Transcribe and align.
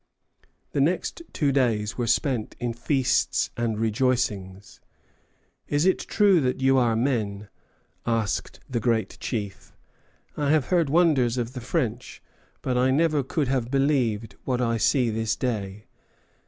The 0.71 0.81
next 0.81 1.21
two 1.31 1.51
days 1.51 1.95
were 1.95 2.07
spent 2.07 2.55
in 2.59 2.73
feasts 2.73 3.51
and 3.55 3.77
rejoicings. 3.77 4.81
"Is 5.67 5.85
it 5.85 5.99
true 5.99 6.41
that 6.41 6.59
you 6.59 6.79
are 6.79 6.95
men?" 6.95 7.49
asked 8.03 8.59
the 8.67 8.79
Great 8.79 9.15
Chief. 9.19 9.75
"I 10.35 10.49
have 10.49 10.69
heard 10.69 10.89
wonders 10.89 11.37
of 11.37 11.53
the 11.53 11.61
French, 11.61 12.19
but 12.63 12.79
I 12.79 12.89
never 12.89 13.21
could 13.21 13.47
have 13.47 13.69
believed 13.69 14.35
what 14.43 14.59
I 14.59 14.77
see 14.77 15.11
this 15.11 15.35
day." 15.35 15.85